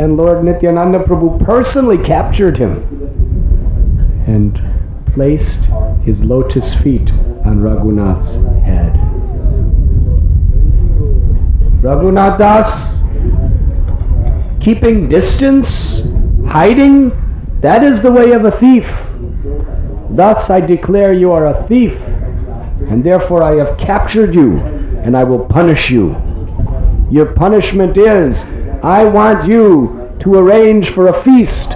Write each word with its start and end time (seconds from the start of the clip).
Then 0.00 0.16
Lord 0.16 0.42
Nityananda 0.42 1.00
Prabhu 1.00 1.44
personally 1.44 1.98
captured 1.98 2.56
him 2.56 2.72
and 4.26 4.58
placed 5.04 5.66
his 6.02 6.24
lotus 6.24 6.72
feet 6.72 7.12
on 7.44 7.60
Raghunath's 7.60 8.36
head. 8.64 8.94
Raghunath 11.82 12.38
Das, 12.38 12.96
keeping 14.58 15.06
distance, 15.06 16.00
hiding, 16.46 17.12
that 17.60 17.84
is 17.84 18.00
the 18.00 18.10
way 18.10 18.32
of 18.32 18.46
a 18.46 18.50
thief. 18.50 18.90
Thus 20.08 20.48
I 20.48 20.62
declare 20.62 21.12
you 21.12 21.30
are 21.30 21.48
a 21.48 21.62
thief, 21.64 22.00
and 22.88 23.04
therefore 23.04 23.42
I 23.42 23.56
have 23.56 23.76
captured 23.76 24.34
you, 24.34 24.60
and 25.04 25.14
I 25.14 25.24
will 25.24 25.44
punish 25.44 25.90
you. 25.90 26.16
Your 27.10 27.26
punishment 27.26 27.98
is 27.98 28.46
I 28.82 29.04
want 29.04 29.46
you 29.46 30.10
to 30.20 30.34
arrange 30.36 30.90
for 30.90 31.08
a 31.08 31.22
feast 31.22 31.72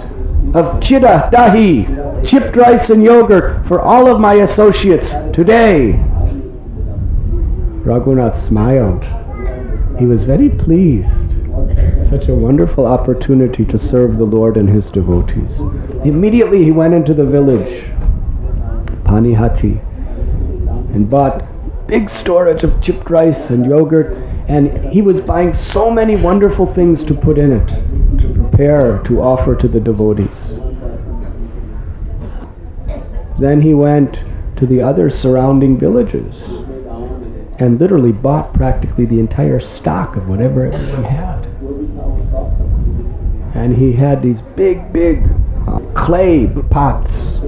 of 0.55 0.80
chida 0.80 1.30
dahi, 1.30 2.27
chipped 2.27 2.56
rice 2.56 2.88
and 2.88 3.02
yogurt 3.02 3.66
for 3.66 3.80
all 3.80 4.09
of 4.09 4.20
my 4.20 4.34
associates 4.34 5.12
today. 5.33 5.92
Raghunath 7.84 8.37
smiled. 8.37 9.05
He 9.98 10.06
was 10.06 10.25
very 10.25 10.48
pleased. 10.48 11.33
Such 12.09 12.28
a 12.28 12.34
wonderful 12.34 12.87
opportunity 12.87 13.64
to 13.66 13.78
serve 13.78 14.16
the 14.16 14.25
Lord 14.25 14.56
and 14.56 14.69
his 14.69 14.89
devotees. 14.89 15.59
Immediately 16.05 16.64
he 16.64 16.70
went 16.70 16.95
into 16.95 17.12
the 17.12 17.27
village, 17.27 17.84
Panihati, 19.05 19.78
and 20.95 21.11
bought 21.11 21.45
big 21.86 22.09
storage 22.09 22.64
of 22.64 22.80
chipped 22.80 23.11
rice 23.11 23.50
and 23.50 23.66
yogurt, 23.66 24.16
and 24.48 24.93
he 24.93 25.01
was 25.01 25.21
buying 25.21 25.55
so 25.55 25.91
many 25.91 26.16
wonderful 26.16 26.66
things 26.66 27.03
to 27.05 27.15
put 27.15 27.39
in 27.39 27.53
it, 27.53 27.69
to 28.21 28.34
prepare, 28.34 28.98
to 29.05 29.23
offer 29.23 29.55
to 29.57 29.67
the 29.67 29.80
devotees. 29.80 30.61
Then 33.39 33.62
he 33.62 33.75
went 33.75 34.20
to 34.56 34.67
the 34.67 34.83
other 34.83 35.11
surrounding 35.11 35.78
villages 35.78 36.42
and 37.59 37.81
literally 37.81 38.12
bought 38.12 38.53
practically 38.53 39.06
the 39.06 39.19
entire 39.19 39.61
stock 39.61 40.17
of 40.17 40.28
whatever 40.28 40.67
everyone 40.67 41.05
had. 41.05 41.47
And 43.55 43.77
he 43.77 43.92
had 43.92 44.23
these 44.23 44.41
big, 44.56 44.92
big 44.92 45.29
clay 45.95 46.47
pots. 46.70 47.39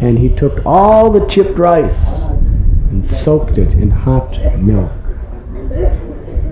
And 0.00 0.18
he 0.18 0.28
took 0.28 0.64
all 0.66 1.10
the 1.10 1.24
chipped 1.26 1.58
rice 1.58 2.22
and 2.90 3.04
soaked 3.04 3.58
it 3.58 3.74
in 3.74 3.90
hot 3.90 4.38
milk. 4.60 4.92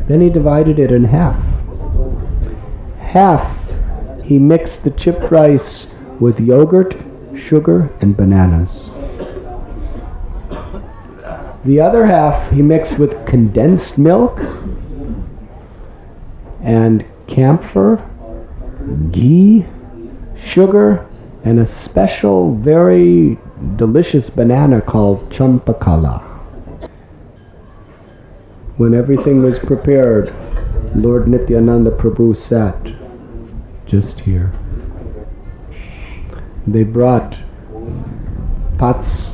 Then 0.08 0.20
he 0.20 0.30
divided 0.30 0.78
it 0.78 0.92
in 0.92 1.04
half. 1.04 1.42
Half 2.98 3.56
he 4.22 4.38
mixed 4.38 4.84
the 4.84 4.90
chipped 4.90 5.30
rice 5.30 5.86
with 6.20 6.40
yogurt, 6.40 6.96
sugar, 7.34 7.90
and 8.00 8.16
bananas. 8.16 8.88
The 11.64 11.80
other 11.80 12.06
half 12.06 12.50
he 12.50 12.62
mixed 12.62 12.98
with 12.98 13.26
condensed 13.26 13.98
milk 13.98 14.40
and 16.62 17.04
camphor, 17.26 18.00
ghee, 19.10 19.66
sugar, 20.36 21.06
and 21.44 21.58
a 21.58 21.66
special, 21.66 22.54
very 22.56 23.38
delicious 23.76 24.30
banana 24.30 24.80
called 24.80 25.30
champakala. 25.30 26.35
When 28.76 28.92
everything 28.92 29.42
was 29.42 29.58
prepared, 29.58 30.34
Lord 30.94 31.28
Nityananda 31.28 31.92
Prabhu 31.92 32.36
sat 32.36 32.92
just 33.86 34.20
here. 34.20 34.52
They 36.66 36.82
brought 36.82 37.38
pots 38.76 39.32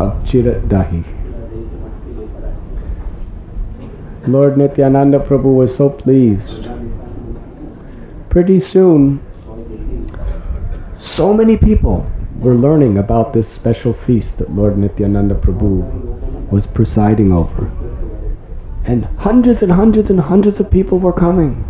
of 0.00 0.24
chira 0.24 0.60
dahi. 0.66 1.04
Lord 4.26 4.58
Nityananda 4.58 5.20
Prabhu 5.20 5.54
was 5.54 5.76
so 5.76 5.88
pleased. 5.88 6.68
Pretty 8.28 8.58
soon, 8.58 9.20
so 10.94 11.32
many 11.32 11.56
people 11.56 12.10
were 12.40 12.56
learning 12.56 12.98
about 12.98 13.34
this 13.34 13.48
special 13.48 13.92
feast 13.92 14.38
that 14.38 14.50
Lord 14.50 14.76
Nityananda 14.76 15.36
Prabhu 15.36 16.50
was 16.50 16.66
presiding 16.66 17.30
over. 17.30 17.70
And 18.84 19.04
hundreds 19.18 19.62
and 19.62 19.72
hundreds 19.72 20.10
and 20.10 20.20
hundreds 20.20 20.60
of 20.60 20.70
people 20.70 20.98
were 20.98 21.12
coming. 21.12 21.64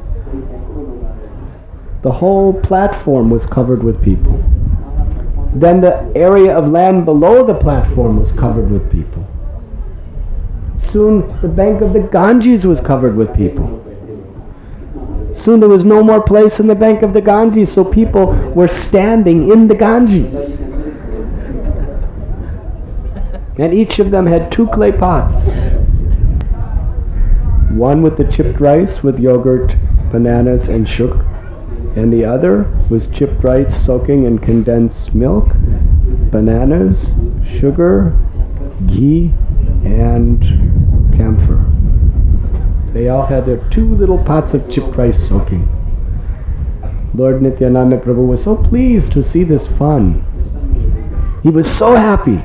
The 2.03 2.13
whole 2.13 2.53
platform 2.53 3.29
was 3.29 3.45
covered 3.47 3.83
with 3.83 4.03
people. 4.03 4.43
Then 5.53 5.81
the 5.81 6.11
area 6.15 6.57
of 6.57 6.71
land 6.71 7.05
below 7.05 7.45
the 7.45 7.55
platform 7.55 8.19
was 8.19 8.33
covered 8.33 8.71
with 8.71 8.91
people. 8.91 9.27
Soon 10.79 11.41
the 11.43 11.49
bank 11.49 11.83
of 11.83 11.93
the 11.93 12.01
Ganges 12.01 12.67
was 12.67 12.81
covered 12.81 13.17
with 13.17 13.35
people. 13.35 13.85
Soon 15.35 15.61
there 15.61 15.69
was 15.69 15.85
no 15.85 16.03
more 16.03 16.23
place 16.23 16.59
in 16.59 16.67
the 16.67 16.75
bank 16.75 17.03
of 17.03 17.13
the 17.13 17.21
Ganges, 17.21 17.73
so 17.73 17.85
people 17.85 18.27
were 18.55 18.69
standing 18.69 19.51
in 19.51 19.69
the 19.69 19.75
Ganges. 19.75 20.37
And 23.59 23.75
each 23.75 23.99
of 23.99 24.11
them 24.11 24.27
had 24.27 24.51
two 24.51 24.69
clay 24.69 24.91
pots. 24.91 25.35
One 27.71 28.03
with 28.03 28.17
the 28.17 28.25
chipped 28.25 28.61
rice 28.61 29.03
with 29.03 29.21
yogurt, 29.21 29.77
bananas, 30.11 30.67
and 30.67 30.89
sugar. 30.89 31.25
And 31.95 32.13
the 32.13 32.25
other 32.25 32.65
was 32.91 33.07
chipped 33.07 33.45
rice 33.45 33.85
soaking 33.85 34.25
in 34.25 34.41
condensed 34.41 35.15
milk, 35.15 35.49
bananas, 36.31 37.13
sugar, 37.45 38.19
ghee, 38.87 39.33
and 39.85 40.43
camphor. 41.17 41.65
They 42.93 43.09
all 43.09 43.27
had 43.27 43.47
their 43.47 43.69
two 43.71 43.95
little 43.95 44.19
pots 44.19 44.53
of 44.53 44.69
chipped 44.69 44.97
rice 44.97 45.29
soaking. 45.29 45.69
Lord 47.15 47.41
Nityananda 47.41 47.99
Prabhu 47.99 48.27
was 48.27 48.43
so 48.43 48.57
pleased 48.57 49.13
to 49.13 49.23
see 49.23 49.45
this 49.45 49.67
fun. 49.67 50.25
He 51.45 51.51
was 51.51 51.71
so 51.71 51.95
happy 51.95 52.43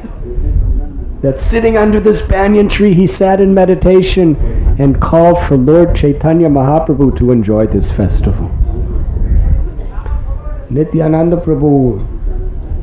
that 1.22 1.40
sitting 1.40 1.78
under 1.78 2.00
this 2.00 2.22
banyan 2.22 2.70
tree 2.70 2.94
he 2.94 3.08
sat 3.08 3.42
in 3.42 3.54
meditation 3.54 4.36
and 4.78 5.02
called 5.02 5.40
for 5.46 5.56
Lord 5.56 5.96
Chaitanya 5.96 6.50
Mahaprabhu 6.50 7.18
to 7.18 7.32
enjoy 7.32 7.68
this 7.68 7.92
festival. 7.92 8.50
Nityananda 10.70 11.38
Prabhu, 11.38 12.06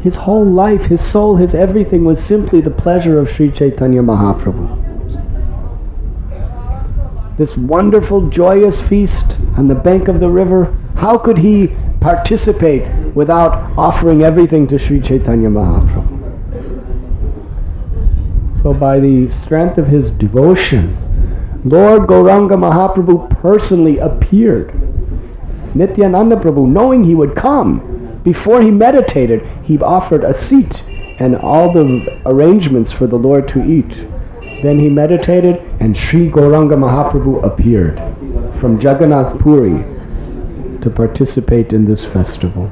his 0.02 0.16
whole 0.16 0.44
life, 0.44 0.86
his 0.86 1.04
soul, 1.04 1.36
his 1.36 1.54
everything 1.54 2.04
was 2.04 2.22
simply 2.22 2.60
the 2.60 2.70
pleasure 2.70 3.18
of 3.18 3.30
Sri 3.30 3.50
Chaitanya 3.50 4.02
Mahaprabhu. 4.02 4.78
This 7.36 7.56
wonderful, 7.56 8.28
joyous 8.28 8.80
feast 8.80 9.38
on 9.56 9.68
the 9.68 9.74
bank 9.74 10.08
of 10.08 10.20
the 10.20 10.30
river, 10.30 10.76
how 10.96 11.18
could 11.18 11.38
he 11.38 11.74
participate 12.00 12.84
without 13.14 13.76
offering 13.76 14.22
everything 14.22 14.66
to 14.68 14.78
Sri 14.78 15.00
Chaitanya 15.00 15.48
Mahaprabhu? 15.48 16.20
So, 18.62 18.72
by 18.72 19.00
the 19.00 19.28
strength 19.28 19.76
of 19.76 19.88
his 19.88 20.10
devotion, 20.12 20.96
Lord 21.64 22.08
Gauranga 22.08 22.56
Mahaprabhu 22.56 23.30
personally 23.40 23.98
appeared. 23.98 24.74
Nityananda 25.76 26.36
Prabhu, 26.36 26.66
knowing 26.66 27.04
he 27.04 27.14
would 27.14 27.36
come, 27.36 28.20
before 28.24 28.60
he 28.60 28.70
meditated, 28.70 29.46
he 29.62 29.78
offered 29.78 30.24
a 30.24 30.34
seat 30.34 30.82
and 31.18 31.36
all 31.36 31.72
the 31.72 32.20
arrangements 32.26 32.90
for 32.90 33.06
the 33.06 33.16
Lord 33.16 33.46
to 33.48 33.64
eat. 33.64 33.90
Then 34.62 34.80
he 34.80 34.88
meditated, 34.88 35.56
and 35.80 35.96
Sri 35.96 36.28
Gauranga 36.28 36.76
Mahaprabhu 36.76 37.44
appeared 37.44 37.96
from 38.58 38.80
Jagannath 38.80 39.38
Puri 39.38 39.84
to 40.80 40.90
participate 40.90 41.72
in 41.72 41.84
this 41.84 42.04
festival. 42.04 42.70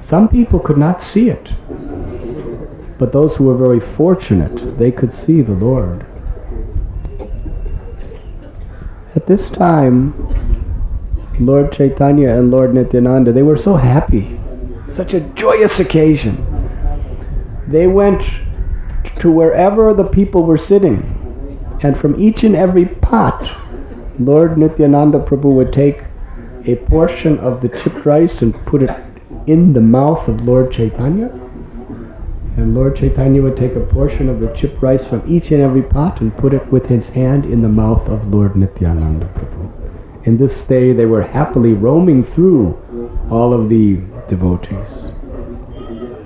Some 0.00 0.28
people 0.28 0.60
could 0.60 0.78
not 0.78 1.02
see 1.02 1.30
it, 1.30 1.52
but 2.96 3.12
those 3.12 3.36
who 3.36 3.44
were 3.44 3.56
very 3.56 3.80
fortunate, 3.80 4.78
they 4.78 4.92
could 4.92 5.12
see 5.12 5.42
the 5.42 5.52
Lord. 5.52 6.06
At 9.16 9.26
this 9.26 9.48
time, 9.48 10.12
Lord 11.40 11.72
Chaitanya 11.72 12.28
and 12.36 12.50
Lord 12.50 12.74
Nityananda, 12.74 13.32
they 13.32 13.42
were 13.42 13.56
so 13.56 13.76
happy. 13.76 14.38
Such 14.92 15.14
a 15.14 15.20
joyous 15.20 15.80
occasion. 15.80 16.44
They 17.66 17.86
went 17.86 18.22
to 19.20 19.30
wherever 19.30 19.94
the 19.94 20.04
people 20.04 20.42
were 20.42 20.58
sitting, 20.58 20.98
and 21.82 21.98
from 21.98 22.20
each 22.20 22.44
and 22.44 22.54
every 22.54 22.84
pot, 22.84 23.50
Lord 24.18 24.58
Nityananda 24.58 25.20
Prabhu 25.20 25.50
would 25.54 25.72
take 25.72 26.04
a 26.66 26.76
portion 26.76 27.38
of 27.38 27.62
the 27.62 27.70
chipped 27.70 28.04
rice 28.04 28.42
and 28.42 28.54
put 28.66 28.82
it 28.82 28.90
in 29.46 29.72
the 29.72 29.80
mouth 29.80 30.28
of 30.28 30.42
Lord 30.42 30.70
Chaitanya. 30.70 31.30
And 32.56 32.74
Lord 32.74 32.96
Chaitanya 32.96 33.42
would 33.42 33.56
take 33.56 33.76
a 33.76 33.80
portion 33.80 34.30
of 34.30 34.40
the 34.40 34.48
chipped 34.54 34.82
rice 34.82 35.04
from 35.04 35.22
each 35.30 35.50
and 35.50 35.60
every 35.60 35.82
pot 35.82 36.22
and 36.22 36.36
put 36.36 36.54
it 36.54 36.72
with 36.72 36.86
his 36.86 37.10
hand 37.10 37.44
in 37.44 37.60
the 37.60 37.68
mouth 37.68 38.08
of 38.08 38.32
Lord 38.32 38.56
Nityananda 38.56 39.26
Prabhu. 39.34 40.26
In 40.26 40.38
this 40.38 40.64
day, 40.64 40.94
they 40.94 41.04
were 41.04 41.22
happily 41.22 41.74
roaming 41.74 42.24
through 42.24 42.80
all 43.30 43.52
of 43.52 43.68
the 43.68 44.00
devotees. 44.28 45.12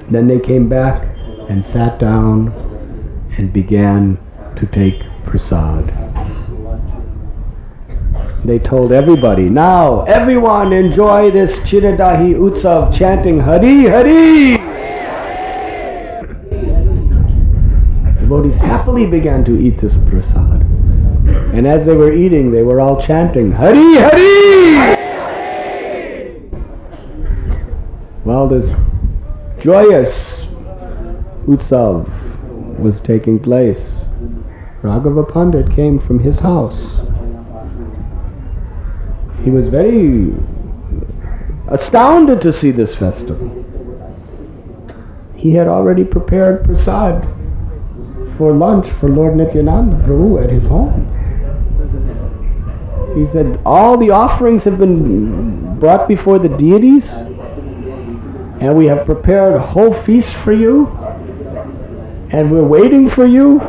Then 0.08 0.28
they 0.28 0.38
came 0.38 0.68
back 0.68 1.02
and 1.48 1.64
sat 1.64 1.98
down 1.98 2.52
and 3.36 3.52
began 3.52 4.16
to 4.54 4.66
take 4.66 5.02
prasad. 5.24 5.92
They 8.44 8.58
told 8.58 8.92
everybody, 8.92 9.48
now 9.50 10.04
everyone 10.04 10.72
enjoy 10.72 11.30
this 11.32 11.58
Chiradahi 11.58 12.34
Utsav 12.34 12.94
chanting 12.94 13.40
Hari 13.40 13.86
Hari! 13.86 14.70
Devotees 18.30 18.54
happily 18.54 19.06
began 19.06 19.44
to 19.44 19.58
eat 19.60 19.78
this 19.78 19.96
prasad. 20.08 20.62
And 21.52 21.66
as 21.66 21.84
they 21.84 21.96
were 21.96 22.12
eating, 22.12 22.52
they 22.52 22.62
were 22.62 22.80
all 22.80 23.02
chanting 23.02 23.50
Hari 23.50 23.96
Hari! 23.96 24.94
While 28.22 28.46
this 28.46 28.70
joyous 29.58 30.42
Utsav 31.48 32.06
was 32.78 33.00
taking 33.00 33.40
place, 33.40 34.04
Raghava 34.82 35.28
Pandit 35.28 35.68
came 35.74 35.98
from 35.98 36.20
his 36.20 36.38
house 36.38 37.00
he 39.42 39.50
was 39.50 39.66
very 39.66 40.32
astounded 41.66 42.40
to 42.42 42.52
see 42.52 42.70
this 42.70 42.94
festival. 42.94 43.66
He 45.34 45.54
had 45.54 45.66
already 45.66 46.04
prepared 46.04 46.62
prasad 46.62 47.26
for 48.40 48.54
lunch 48.54 48.88
for 48.92 49.10
Lord 49.10 49.37
Nityananda 49.37 49.96
Prabhu 49.96 50.42
at 50.42 50.48
his 50.48 50.64
home. 50.64 51.04
He 53.14 53.26
said, 53.26 53.60
All 53.66 53.98
the 53.98 54.08
offerings 54.08 54.64
have 54.64 54.78
been 54.78 55.78
brought 55.78 56.08
before 56.08 56.38
the 56.38 56.48
deities, 56.48 57.10
and 57.10 58.78
we 58.78 58.87
have 58.87 59.04
prepared 59.04 59.52
a 59.52 59.58
whole 59.58 59.92
feast 59.92 60.34
for 60.34 60.54
you, 60.54 60.87
and 62.31 62.50
we're 62.50 62.64
waiting 62.64 63.10
for 63.10 63.26
you, 63.26 63.60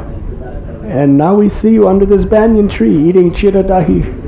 and 0.88 1.18
now 1.18 1.35
we 1.35 1.50
see 1.50 1.71
you 1.71 1.89
under 1.89 2.06
this 2.06 2.23
banyan 2.23 2.69
tree 2.69 3.09
eating 3.09 3.33
chiradahi. 3.33 4.19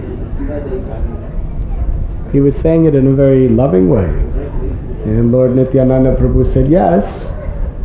He 2.33 2.41
was 2.41 2.57
saying 2.57 2.83
it 2.83 2.95
in 2.95 3.07
a 3.07 3.13
very 3.13 3.47
loving 3.47 3.87
way. 3.87 4.09
And 5.07 5.31
Lord 5.31 5.55
Nityananda 5.55 6.17
Prabhu 6.17 6.45
said, 6.45 6.67
Yes, 6.67 7.31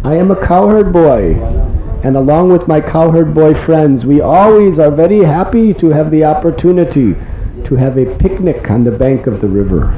I 0.03 0.17
am 0.17 0.33
a 0.33 0.45
cowherd 0.45 0.93
boy. 0.93 1.69
And 2.05 2.17
along 2.17 2.53
with 2.53 2.69
my 2.69 2.81
cowherd 2.81 3.35
boy 3.35 3.55
friends, 3.55 4.07
we 4.07 4.21
always 4.21 4.79
are 4.79 4.91
very 4.91 5.25
happy 5.25 5.75
to 5.75 5.89
have 5.91 6.11
the 6.11 6.25
opportunity 6.25 7.17
to 7.65 7.75
have 7.75 7.99
a 7.99 8.07
picnic 8.19 8.71
on 8.71 8.85
the 8.85 8.93
bank 8.93 9.27
of 9.27 9.41
the 9.41 9.49
river. 9.49 9.93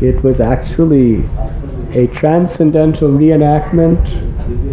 It 0.00 0.22
was 0.24 0.40
actually 0.40 1.24
a 1.94 2.08
transcendental 2.08 3.08
reenactment 3.08 4.02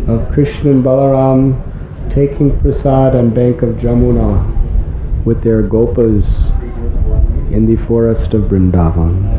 of 0.08 0.32
Krishna 0.34 0.72
and 0.72 0.84
Balaram 0.84 2.10
taking 2.10 2.60
prasad 2.62 3.16
on 3.16 3.30
bank 3.30 3.62
of 3.62 3.76
Jamuna 3.76 4.56
with 5.24 5.44
their 5.44 5.62
gopas 5.62 6.50
in 7.52 7.68
the 7.68 7.76
forest 7.86 8.34
of 8.34 8.46
Vrindavan. 8.46 9.36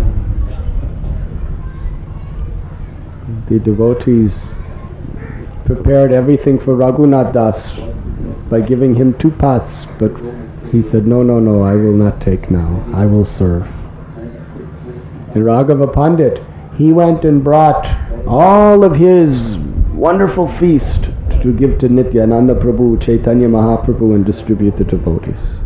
The 3.49 3.59
devotees 3.59 4.55
prepared 5.75 6.11
everything 6.13 6.59
for 6.59 6.75
Raghunath 6.75 7.33
Das 7.33 7.71
by 8.51 8.61
giving 8.61 8.93
him 8.97 9.17
two 9.19 9.31
pots, 9.31 9.87
but 10.01 10.11
he 10.73 10.83
said, 10.83 11.07
No, 11.07 11.23
no, 11.23 11.39
no, 11.39 11.63
I 11.63 11.77
will 11.77 11.93
not 11.93 12.21
take 12.21 12.51
now. 12.51 12.85
I 12.93 13.07
will 13.07 13.25
serve. 13.25 13.69
And 15.33 15.45
Raghava 15.45 15.95
Pandit, 15.95 16.43
he 16.77 16.93
went 16.93 17.25
and 17.25 17.45
brought 17.45 17.87
all 18.27 18.83
of 18.83 18.97
his 18.97 19.55
wonderful 19.95 20.49
feast 20.49 21.05
to 21.41 21.53
give 21.57 21.79
to 21.79 21.89
Nityananda 21.89 22.57
Prabhu, 22.57 23.01
Chaitanya 23.01 23.47
Mahaprabhu, 23.47 24.17
and 24.17 24.27
distribute 24.27 24.77
the 24.77 24.83
devotees. 24.83 25.61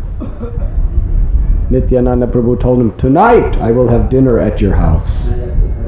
Nityananda 1.71 2.27
Prabhu 2.27 2.59
told 2.59 2.79
him, 2.79 2.95
Tonight 2.97 3.57
I 3.57 3.71
will 3.71 3.87
have 3.87 4.11
dinner 4.11 4.39
at 4.39 4.61
your 4.61 4.75
house, 4.75 5.29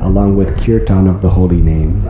along 0.02 0.36
with 0.38 0.60
kirtan 0.60 1.08
of 1.08 1.22
the 1.22 1.30
holy 1.30 1.62
names. 1.62 2.04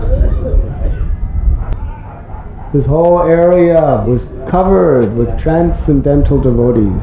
This 2.77 2.85
whole 2.85 3.23
area 3.23 4.05
was 4.05 4.25
covered 4.47 5.17
with 5.17 5.35
transcendental 5.35 6.39
devotees 6.39 7.01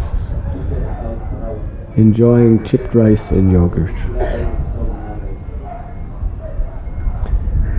enjoying 1.96 2.64
chipped 2.64 2.94
rice 2.94 3.32
and 3.32 3.50
yogurt. 3.50 3.90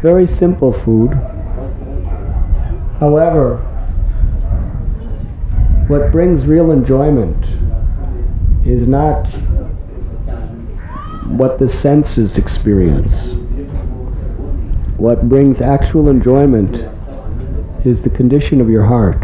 Very 0.02 0.28
simple 0.28 0.74
food. 0.74 1.14
However, 3.00 3.60
what 5.88 6.12
brings 6.12 6.46
real 6.46 6.72
enjoyment 6.72 7.46
is 8.66 8.90
not 8.90 9.26
what 11.28 11.60
the 11.60 11.70
senses 11.70 12.38
experience. 12.38 13.14
What 14.98 15.30
brings 15.30 15.62
actual 15.62 16.10
enjoyment 16.10 16.92
is 17.86 18.02
the 18.02 18.10
condition 18.10 18.62
of 18.62 18.70
your 18.70 18.84
heart. 18.84 19.22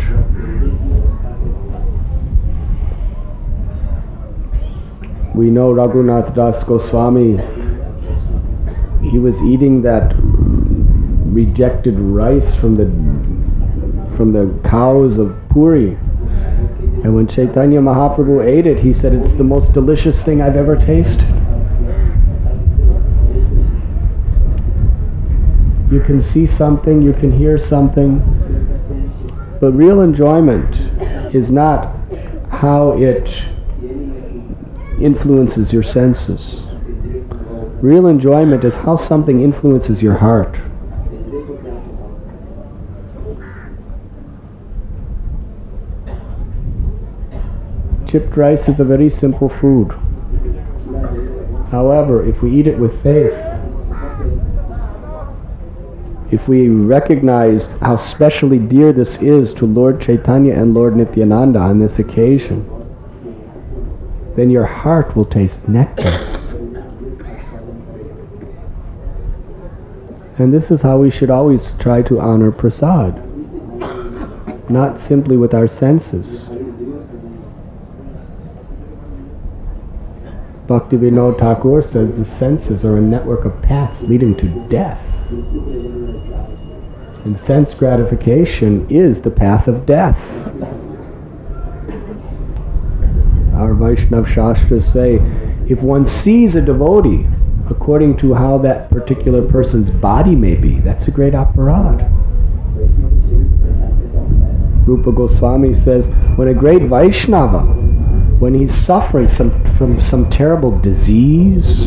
We 5.35 5.49
know 5.49 5.73
Raghunath 5.73 6.35
Das 6.35 6.63
Goswami, 6.63 7.37
he 9.09 9.17
was 9.17 9.41
eating 9.41 9.81
that 9.81 10.13
rejected 11.33 11.97
rice 11.97 12.53
from 12.53 12.75
the 12.75 12.85
from 14.17 14.33
the 14.33 14.53
cows 14.67 15.17
of 15.17 15.35
Puri 15.49 15.97
and 17.03 17.15
when 17.15 17.25
Chaitanya 17.27 17.79
Mahaprabhu 17.79 18.45
ate 18.45 18.67
it, 18.67 18.79
he 18.79 18.93
said, 18.93 19.13
It's 19.13 19.33
the 19.33 19.43
most 19.43 19.73
delicious 19.73 20.21
thing 20.21 20.39
I've 20.39 20.55
ever 20.55 20.75
tasted. 20.75 21.25
You 25.91 25.99
can 25.99 26.21
see 26.21 26.45
something, 26.45 27.01
you 27.01 27.11
can 27.11 27.33
hear 27.33 27.57
something, 27.57 28.19
but 29.59 29.73
real 29.73 29.99
enjoyment 29.99 30.79
is 31.35 31.51
not 31.51 31.93
how 32.49 32.93
it 32.97 33.43
influences 35.01 35.73
your 35.73 35.83
senses. 35.83 36.61
Real 37.81 38.07
enjoyment 38.07 38.63
is 38.63 38.75
how 38.75 38.95
something 38.95 39.41
influences 39.41 40.01
your 40.01 40.15
heart. 40.15 40.55
Chipped 48.07 48.37
rice 48.37 48.69
is 48.69 48.79
a 48.79 48.85
very 48.85 49.09
simple 49.09 49.49
food. 49.49 49.91
However, 51.69 52.25
if 52.25 52.41
we 52.41 52.57
eat 52.57 52.67
it 52.67 52.77
with 52.77 53.01
faith, 53.03 53.50
if 56.31 56.47
we 56.47 56.69
recognize 56.69 57.67
how 57.81 57.97
specially 57.97 58.57
dear 58.57 58.93
this 58.93 59.17
is 59.17 59.53
to 59.53 59.65
Lord 59.65 59.99
Chaitanya 59.99 60.53
and 60.53 60.73
Lord 60.73 60.95
Nityananda 60.95 61.59
on 61.59 61.79
this 61.79 61.99
occasion, 61.99 62.65
then 64.37 64.49
your 64.49 64.65
heart 64.65 65.15
will 65.15 65.25
taste 65.25 65.67
nectar. 65.67 66.09
And 70.37 70.53
this 70.53 70.71
is 70.71 70.81
how 70.81 70.97
we 70.97 71.11
should 71.11 71.29
always 71.29 71.73
try 71.77 72.01
to 72.03 72.19
honor 72.21 72.51
prasad, 72.51 73.21
not 74.69 74.99
simply 74.99 75.35
with 75.35 75.53
our 75.53 75.67
senses. 75.67 76.45
Bhaktivinoda 80.71 81.37
Thakur 81.37 81.81
says 81.81 82.15
the 82.15 82.23
senses 82.23 82.85
are 82.85 82.95
a 82.95 83.01
network 83.01 83.43
of 83.43 83.61
paths 83.61 84.03
leading 84.03 84.37
to 84.37 84.47
death. 84.69 85.05
And 87.25 87.37
sense 87.37 87.73
gratification 87.73 88.89
is 88.89 89.19
the 89.19 89.31
path 89.31 89.67
of 89.67 89.85
death. 89.85 90.17
Our 93.53 93.73
Vaishnav 93.75 94.25
Shastras 94.25 94.89
say 94.89 95.15
if 95.67 95.81
one 95.81 96.05
sees 96.05 96.55
a 96.55 96.61
devotee 96.61 97.27
according 97.69 98.15
to 98.19 98.33
how 98.33 98.57
that 98.59 98.89
particular 98.89 99.45
person's 99.45 99.89
body 99.89 100.35
may 100.35 100.55
be, 100.55 100.79
that's 100.79 101.09
a 101.09 101.11
great 101.11 101.33
aparad. 101.33 102.09
Rupa 104.87 105.11
Goswami 105.11 105.73
says 105.73 106.07
when 106.37 106.47
a 106.47 106.53
great 106.53 106.83
Vaishnava 106.83 107.91
when 108.41 108.55
he's 108.55 108.73
suffering 108.73 109.27
some, 109.27 109.51
from 109.75 110.01
some 110.01 110.27
terrible 110.27 110.75
disease, 110.79 111.85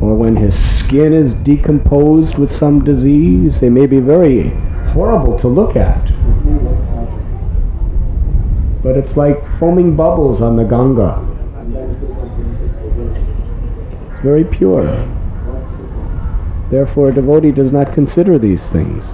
or 0.00 0.14
when 0.14 0.36
his 0.36 0.56
skin 0.56 1.12
is 1.12 1.34
decomposed 1.34 2.38
with 2.38 2.54
some 2.54 2.84
disease, 2.84 3.58
they 3.58 3.68
may 3.68 3.86
be 3.86 3.98
very 3.98 4.50
horrible 4.92 5.36
to 5.36 5.48
look 5.48 5.74
at. 5.74 6.00
but 8.84 8.96
it's 8.96 9.16
like 9.16 9.36
foaming 9.58 9.96
bubbles 9.96 10.40
on 10.40 10.54
the 10.54 10.62
Ganga. 10.62 11.18
Very 14.22 14.44
pure. 14.44 14.84
Therefore, 16.70 17.08
a 17.08 17.14
devotee 17.14 17.50
does 17.50 17.72
not 17.72 17.92
consider 17.94 18.38
these 18.38 18.64
things. 18.68 19.04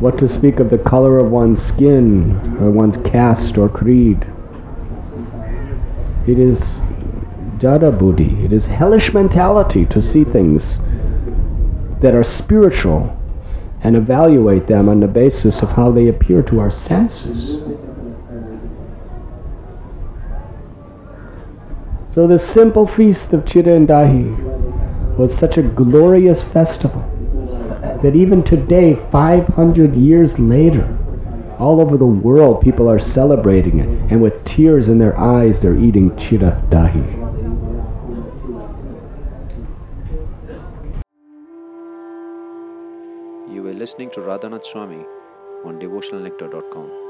What 0.00 0.16
to 0.18 0.30
speak 0.30 0.60
of 0.60 0.70
the 0.70 0.78
color 0.78 1.18
of 1.18 1.30
one's 1.30 1.62
skin, 1.62 2.56
or 2.58 2.70
one's 2.70 2.96
caste 2.96 3.58
or 3.58 3.68
creed. 3.68 4.26
It 6.26 6.38
is 6.38 6.58
jada 7.58 7.96
buddhi, 7.96 8.42
it 8.42 8.50
is 8.50 8.64
hellish 8.64 9.12
mentality 9.12 9.84
to 9.84 10.00
see 10.00 10.24
things 10.24 10.78
that 12.00 12.14
are 12.14 12.24
spiritual 12.24 13.14
and 13.82 13.94
evaluate 13.94 14.68
them 14.68 14.88
on 14.88 15.00
the 15.00 15.06
basis 15.06 15.60
of 15.60 15.68
how 15.72 15.90
they 15.90 16.08
appear 16.08 16.42
to 16.44 16.60
our 16.60 16.70
senses. 16.70 17.60
So 22.14 22.26
the 22.26 22.38
simple 22.38 22.86
feast 22.86 23.34
of 23.34 23.44
Chira 23.44 23.76
and 23.76 23.86
Dahi 23.86 25.16
was 25.18 25.36
such 25.36 25.58
a 25.58 25.62
glorious 25.62 26.42
festival 26.42 27.04
that 28.02 28.16
even 28.16 28.42
today, 28.42 28.94
500 29.10 29.94
years 29.94 30.38
later, 30.38 30.96
all 31.58 31.80
over 31.80 31.98
the 31.98 32.06
world 32.06 32.62
people 32.62 32.88
are 32.88 32.98
celebrating 32.98 33.78
it, 33.80 33.88
and 34.10 34.22
with 34.22 34.42
tears 34.44 34.88
in 34.88 34.98
their 34.98 35.18
eyes, 35.18 35.60
they're 35.60 35.76
eating 35.76 36.10
Chira 36.12 36.66
Dahi. 36.70 37.04
You 43.52 43.62
were 43.62 43.74
listening 43.74 44.10
to 44.12 44.20
Radhanath 44.20 44.64
Swami 44.64 45.04
on 45.64 45.78
devotionalnectar.com. 45.78 47.09